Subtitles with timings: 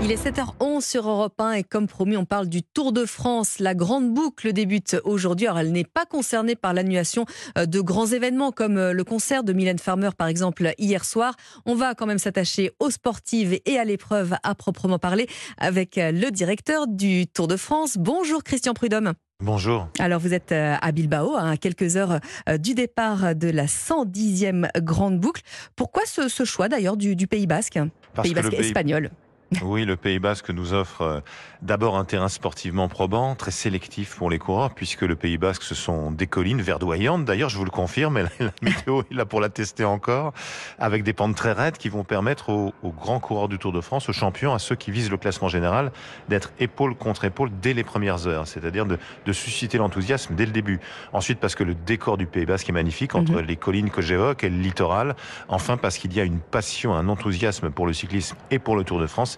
[0.00, 3.58] Il est 7h11 sur Europe 1 et comme promis, on parle du Tour de France.
[3.58, 5.48] La grande boucle débute aujourd'hui.
[5.48, 7.26] Alors, elle n'est pas concernée par l'annulation
[7.58, 11.34] euh, de grands événements comme euh, le concert de Mylène Farmer, par exemple, hier soir.
[11.66, 15.26] On va quand même s'attacher aux sportives et à l'épreuve à proprement parler
[15.58, 17.96] avec euh, le directeur du Tour de France.
[17.98, 19.14] Bonjour Christian Prudhomme.
[19.42, 19.88] Bonjour.
[19.98, 22.18] Alors vous êtes à Bilbao, à quelques heures
[22.58, 25.42] du départ de la 110e grande boucle.
[25.76, 27.78] Pourquoi ce, choix d'ailleurs du, Pays Basque?
[28.20, 29.10] Pays Basque espagnol
[29.62, 31.20] oui, le Pays Basque nous offre euh,
[31.62, 35.74] d'abord un terrain sportivement probant, très sélectif pour les coureurs, puisque le Pays Basque, ce
[35.74, 37.24] sont des collines verdoyantes.
[37.24, 40.34] D'ailleurs, je vous le confirme, la, la météo est là pour la tester encore,
[40.78, 44.08] avec des pentes très raides qui vont permettre aux, grands coureurs du Tour de France,
[44.10, 45.92] aux champions, à ceux qui visent le classement général,
[46.28, 48.98] d'être épaule contre épaule dès les premières heures, c'est-à-dire de,
[49.32, 50.80] susciter l'enthousiasme dès le début.
[51.12, 53.46] Ensuite, parce que le décor du Pays Basque est magnifique, entre mhm.
[53.46, 55.16] les collines que j'évoque et le littoral.
[55.48, 58.84] Enfin, parce qu'il y a une passion, un enthousiasme pour le cyclisme et pour le
[58.84, 59.37] Tour de France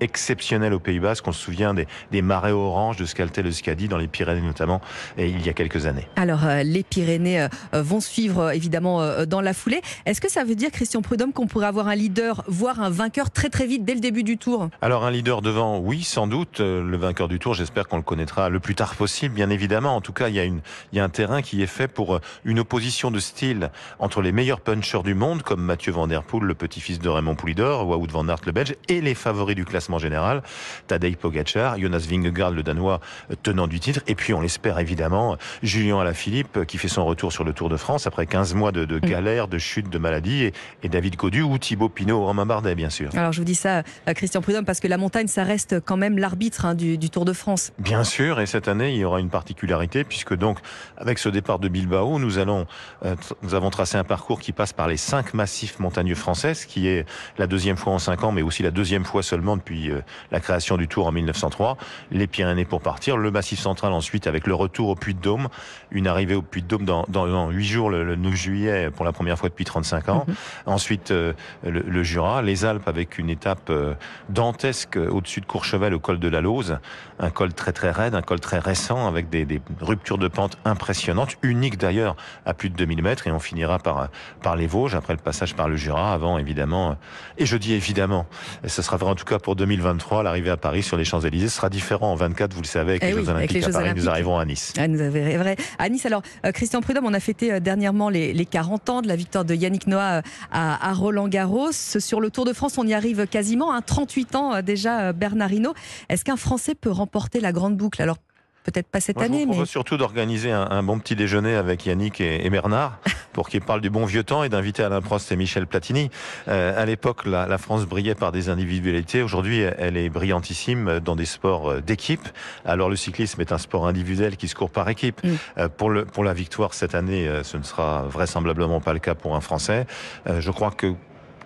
[0.00, 1.26] exceptionnel au Pays Basque.
[1.26, 4.80] On se souvient des, des marais oranges de Scaltel le Scadi dans les Pyrénées notamment,
[5.16, 6.06] et il y a quelques années.
[6.16, 7.48] Alors euh, les Pyrénées euh,
[7.82, 9.80] vont suivre euh, évidemment dans la foulée.
[10.06, 13.30] Est-ce que ça veut dire, Christian Prudhomme, qu'on pourrait avoir un leader, voire un vainqueur
[13.30, 14.68] très très vite dès le début du tour?
[14.82, 16.60] Alors un leader devant, oui, sans doute.
[16.60, 19.96] Le vainqueur du tour, j'espère qu'on le connaîtra le plus tard possible, bien évidemment.
[19.96, 20.60] En tout cas, il y a, une,
[20.92, 24.32] il y a un terrain qui est fait pour une opposition de style entre les
[24.32, 28.10] meilleurs punchers du monde, comme Mathieu Van Der Poel, le petit-fils de Raymond Poulidor, Wout
[28.10, 30.42] Van Aert, le Belge, et les favoris du classement général,
[30.86, 33.00] Tadej Pogacar, Jonas Vingegaard, le Danois,
[33.42, 37.44] tenant du titre, et puis on l'espère évidemment, Julien Alaphilippe, qui fait son retour sur
[37.44, 39.10] le Tour de France après 15 mois de, de mm.
[39.10, 43.10] galère, de chute, de maladie, et, David Codu ou Thibaut Pinot, Romain Bardet, bien sûr.
[43.14, 45.96] Alors je vous dis ça, euh, Christian Prudhomme, parce que la montagne, ça reste quand
[45.96, 47.72] même l'arbitre hein, du, Tour de France.
[47.78, 50.58] Bien sûr, et cette année, il y aura une particularité, puisque donc,
[50.96, 52.66] avec ce départ de Bilbao, nous allons,
[53.04, 56.66] euh, nous avons tracé un parcours qui passe par les cinq massifs montagneux français, ce
[56.66, 57.06] qui est
[57.38, 60.40] la deuxième fois en cinq ans, mais aussi la deuxième fois seulement depuis euh, la
[60.40, 61.76] création du Tour en 1903.
[62.10, 65.48] Les Pyrénées pour partir, le Massif central ensuite avec le retour au Puy-de-Dôme,
[65.90, 69.48] une arrivée au Puy-de-Dôme dans, dans, 8 jours le, 9 juillet pour la première fois
[69.48, 70.24] depuis 35 ans.
[70.26, 70.34] Mhm.
[70.66, 71.32] Ensuite euh,
[71.64, 73.94] le, Jura, les Alpes avec une étape euh,
[74.28, 76.78] dantesque au-dessus de Courchevel au col de la Lose,
[77.18, 80.58] un col très très raide, un col très récent avec des, des ruptures de pente
[80.64, 84.08] impressionnantes, uniques d'ailleurs à plus de 2000 mètres et on finira par
[84.42, 86.96] par les Vosges après le passage par le Jura avant évidemment
[87.36, 88.26] et je dis évidemment,
[88.64, 91.48] et ce sera vrai en tout cas pour 2023, l'arrivée à Paris sur les Champs-Élysées
[91.48, 93.90] sera différent en 24, vous le savez, avec eh les Jeux Olympiques à Paris.
[93.94, 94.72] Nous arrivons à Nice.
[94.78, 95.56] Ah, nous vrai.
[95.78, 99.08] À Nice, alors, euh, Christian Prudhomme, on a fêté euh, dernièrement les, 40 ans de
[99.08, 101.72] la victoire de Yannick Noah euh, à, Roland Garros.
[101.72, 103.74] Sur le Tour de France, on y arrive quasiment.
[103.74, 105.74] Hein, 38 ans déjà, Bernardino.
[106.08, 108.00] Est-ce qu'un Français peut remporter la grande boucle?
[108.00, 108.16] Alors,
[108.64, 109.46] peut-être pas cette année.
[109.50, 109.66] Je mais...
[109.66, 112.98] surtout d'organiser un, bon petit déjeuner avec Yannick et, Bernard
[113.32, 116.10] pour qu'ils parlent du bon vieux temps et d'inviter Alain Prost et Michel Platini.
[116.48, 119.22] Euh, à l'époque, la, France brillait par des individualités.
[119.22, 122.28] Aujourd'hui, elle est brillantissime dans des sports euh, d'équipe.
[122.64, 125.22] Alors le cyclisme est un sport individuel qui se court par équipe.
[125.24, 125.28] Mm.
[125.58, 129.14] Euh, pour, le, pour la victoire cette année, ce ne sera vraisemblablement pas le cas
[129.14, 129.86] pour un Français.
[130.26, 130.94] je crois que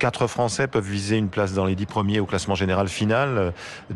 [0.03, 3.53] Quatre Français peuvent viser une place dans les dix premiers au classement général final,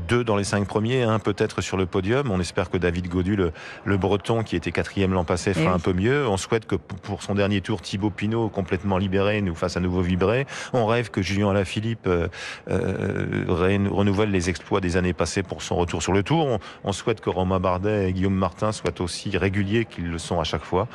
[0.06, 2.30] deux dans les cinq premiers, un peut-être sur le podium.
[2.30, 5.80] On espère que David Godu, le, Breton, qui était quatrième l'an passé, fera eh un
[5.80, 6.28] peu mieux.
[6.28, 10.00] On souhaite que pour son dernier tour, Thibaut Pinot, complètement libéré, nous fasse à nouveau
[10.00, 10.46] vibrer.
[10.72, 12.28] On rêve que Julien Alaphilippe euh,
[12.70, 16.60] euh, renouvelle les exploits des années passées pour son retour sur le tour.
[16.84, 20.44] On, souhaite que Romain Bardet et Guillaume Martin soient aussi réguliers qu'ils le sont à
[20.44, 20.86] chaque fois.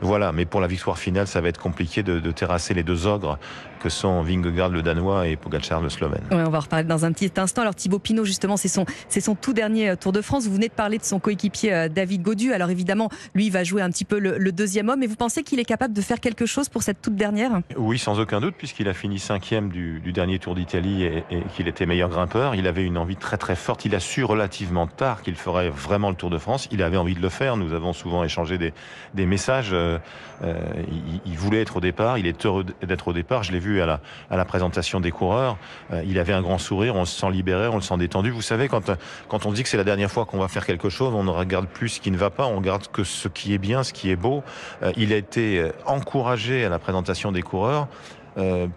[0.00, 3.06] Voilà, mais pour la victoire finale, ça va être compliqué de, de terrasser les deux
[3.06, 3.38] ogres
[3.84, 6.22] que sont Vingegaard le Danois et Pogacar le Slovène.
[6.30, 7.60] on va en reparler dans un petit instant.
[7.60, 10.46] Alors Thibaut Pinot, justement, c'est son, c'est son tout dernier euh, Tour de France.
[10.46, 12.54] Vous venez de parler de son coéquipier euh, David Godu.
[12.54, 15.02] Alors évidemment, lui, il va jouer un petit peu le, deuxième homme.
[15.02, 17.60] Et vous pensez qu'il est capable de faire quelque chose pour cette toute dernière?
[17.76, 21.24] Oui, sans aucun doute, puisqu'il a fini cinquième du, du dernier Tour d'Italie et,
[21.54, 22.54] qu'il était meilleur grimpeur.
[22.54, 23.84] Il avait une envie très très forte.
[23.84, 26.68] Il a su relativement tard qu'il ferait vraiment le Tour de France.
[26.72, 27.58] Il avait envie de le faire.
[27.58, 28.72] Nous avons souvent échangé des,
[29.12, 29.74] des messages.
[29.74, 29.98] Euh,
[30.42, 32.16] il, il, voulait être au départ.
[32.16, 33.42] Il est heureux d'être au départ.
[33.42, 35.56] Je l'ai vu à la, à la présentation des coureurs.
[35.92, 38.30] Euh, il avait un grand sourire, on se sent libéré, on le sent détendu.
[38.30, 38.90] Vous savez, quand,
[39.28, 41.30] quand on dit que c'est la dernière fois qu'on va faire quelque chose, on ne
[41.30, 43.92] regarde plus ce qui ne va pas, on regarde que ce qui est bien, ce
[43.92, 44.42] qui est beau.
[44.82, 47.88] Euh, il a été euh, encouragé à la présentation des coureurs.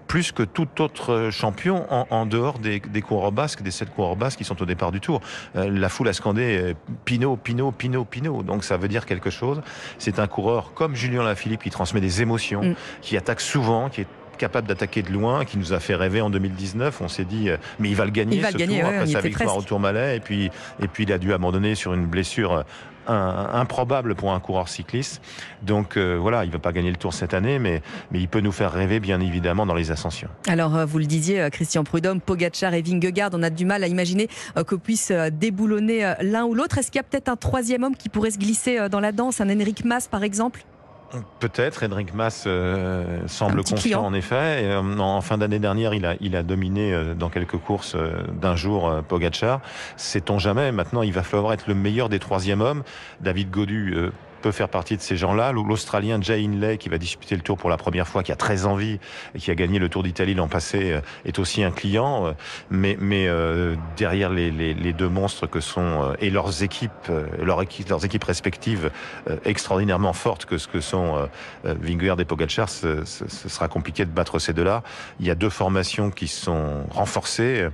[0.06, 4.44] plus que tout autre champion en, dehors des, coureurs basques, des sept coureurs basques qui
[4.44, 5.20] sont au départ du tour.
[5.56, 8.44] la foule a scandé Pinot, Pinot, Pinot, Pinot.
[8.44, 9.62] Donc ça veut dire quelque chose.
[9.98, 12.76] C'est un coureur comme Julien Lafilippe qui transmet des émotions, mm.
[13.02, 16.30] qui attaque souvent, qui est capable d'attaquer de loin, qui nous a fait rêver en
[16.30, 17.02] 2019.
[17.02, 18.38] On s'est dit, euh, mais il va le gagner.
[18.38, 20.18] Il va ce gagner, tour, après sa victoire au Tour Malais.
[20.18, 20.50] Et puis,
[20.82, 22.64] et puis il a dû abandonner sur une blessure
[23.10, 25.22] improbable pour un coureur cycliste.
[25.62, 27.82] Donc voilà, il ne va pas gagner le Tour cette année, mais,
[28.12, 30.28] mais il peut nous faire rêver bien évidemment dans les ascensions.
[30.46, 34.28] Alors vous le disiez, Christian Prudhomme, Pogacar et Vingegaard, on a du mal à imaginer
[34.68, 36.80] qu'on puisse déboulonner l'un ou l'autre.
[36.80, 39.40] Est-ce qu'il y a peut-être un troisième homme qui pourrait se glisser dans la danse,
[39.40, 40.66] un Henrik Mas par exemple?
[41.40, 44.64] Peut-être, Henrik Mas euh, semble confiant en effet.
[44.64, 47.96] Euh, en fin d'année dernière, il a, il a dominé euh, dans quelques courses
[48.42, 49.62] d'un jour Pogacar.
[49.96, 52.84] Sait-on jamais Maintenant, il va falloir être le meilleur des troisième hommes.
[53.22, 53.96] David Godu
[54.38, 55.52] peut faire partie de ces gens-là.
[55.52, 58.66] L'Australien Jay Inley, qui va disputer le Tour pour la première fois, qui a très
[58.66, 59.00] envie
[59.36, 62.28] et qui a gagné le Tour d'Italie l'an passé, euh, est aussi un client.
[62.28, 62.32] Euh,
[62.70, 67.12] mais, mais euh, derrière les, les, les, deux monstres que sont et leurs équipes,
[67.42, 68.90] leurs équipes, leurs équipes respectives
[69.46, 71.30] extraordinairement fortes que ce que sont
[71.64, 74.84] Vingegaard et Pogacar, ce, ce, sera compliqué de battre ces deux-là.
[75.20, 77.68] Il y a deux formations qui sont renforcées.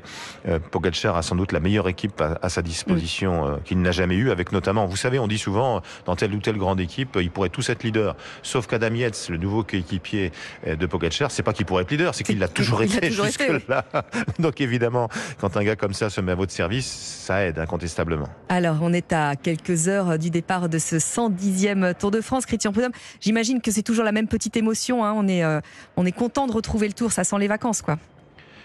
[0.71, 4.31] Pogacar a sans doute la meilleure équipe à, à sa disposition qu'il n'a jamais eue,
[4.31, 7.49] avec notamment, vous savez, on dit souvent dans tel ou tel grande équipe, ils pourraient
[7.49, 8.15] tous être leaders.
[8.41, 10.31] Sauf qu'Adam Yates, le nouveau coéquipier
[10.67, 13.85] euh, de Pogacar, c'est pas qu'il pourrait être leader, c'est qu'il l'a toujours été jusque-là.
[14.39, 15.09] Donc évidemment,
[15.39, 18.27] quand un gars comme ça se met à votre service, ça aide incontestablement.
[18.49, 22.45] Alors, on est à quelques heures du départ de ce 110e Tour de France.
[22.45, 25.05] Christian Prudhomme, j'imagine que c'est toujours la même petite émotion.
[25.05, 25.13] Hein.
[25.15, 25.59] On, est, euh,
[25.97, 27.97] on est content de retrouver le Tour, ça sent les vacances, quoi.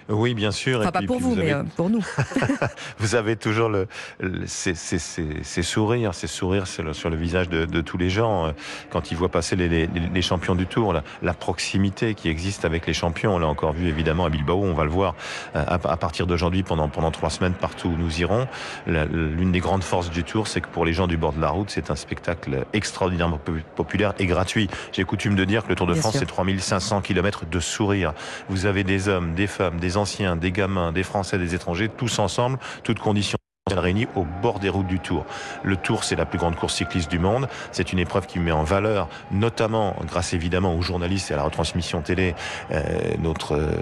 [0.08, 0.81] Oui, bien sûr.
[0.81, 2.05] Enfin, pas pour vous, mais euh, pour nous.
[2.99, 3.87] vous avez toujours le,
[4.46, 8.52] ces, ces, ces, sourires, ces sourires sur le visage de, de, tous les gens euh,
[8.90, 12.64] quand ils voient passer les, les, les champions du Tour, la, la, proximité qui existe
[12.64, 13.34] avec les champions.
[13.34, 14.62] On l'a encore vu évidemment à Bilbao.
[14.62, 15.14] On va le voir
[15.55, 18.49] euh, à, à partir d'aujourd'hui pendant pendant trois semaines partout où nous irons.
[18.87, 21.50] L'une des grandes forces du Tour, c'est que pour les gens du bord de la
[21.50, 23.40] route, c'est un spectacle extraordinairement
[23.76, 24.69] populaire et gratuit.
[24.93, 28.14] J'ai coutume de dire que le Tour de France, c'est 3500 km de sourires.
[28.49, 32.18] Vous avez des hommes, des femmes, des anciens, des gamins, des Français, des étrangers, tous
[32.18, 33.38] ensemble, toutes conditions
[33.75, 35.25] réunis au bord des routes du Tour.
[35.62, 37.49] Le Tour, c'est la plus grande course cycliste du monde.
[37.73, 41.44] C'est une épreuve qui met en valeur, notamment grâce évidemment aux journalistes et à la
[41.44, 42.35] retransmission télé,
[42.70, 42.82] euh,
[43.19, 43.73] notre, euh,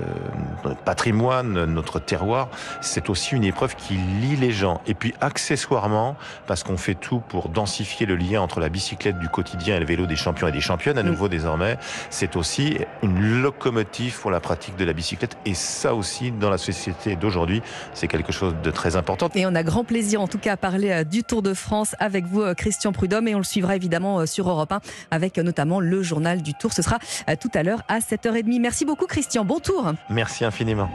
[0.65, 2.49] notre, patrimoine, notre terroir.
[2.81, 4.81] C'est aussi une épreuve qui lie les gens.
[4.87, 6.17] Et puis accessoirement,
[6.47, 9.87] parce qu'on fait tout pour densifier le lien entre la bicyclette du quotidien et le
[9.87, 11.79] vélo des champions et des championnes, à nouveau désormais,
[12.11, 15.37] c'est aussi une locomotive pour la pratique de la bicyclette.
[15.44, 17.62] Et ça aussi, dans la société d'aujourd'hui,
[17.94, 19.29] c'est quelque chose de très important.
[19.35, 21.94] Et on a grand plaisir en tout cas à parler euh, du Tour de France
[21.99, 24.81] avec vous euh, Christian Prudhomme et on le suivra évidemment euh, sur Europe 1
[25.11, 26.73] avec notamment le journal du Tour.
[26.73, 26.99] Ce sera
[27.40, 28.61] tout à l'heure à 7h30.
[28.61, 29.93] Merci beaucoup Christian, bon tour.
[30.11, 30.88] Merci infiniment.